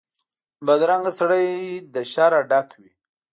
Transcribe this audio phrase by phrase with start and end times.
[0.65, 1.47] بدرنګه سړی
[1.93, 2.91] له شره ډک وي